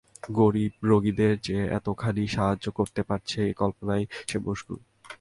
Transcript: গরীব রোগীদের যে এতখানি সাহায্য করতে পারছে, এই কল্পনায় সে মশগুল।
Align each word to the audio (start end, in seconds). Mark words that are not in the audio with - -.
গরীব 0.31 0.73
রোগীদের 0.83 1.33
যে 1.41 1.57
এতখানি 1.77 2.23
সাহায্য 2.27 2.65
করতে 2.71 3.01
পারছে, 3.03 3.37
এই 3.47 3.53
কল্পনায় 3.53 4.05
সে 4.29 4.37
মশগুল। 4.39 4.79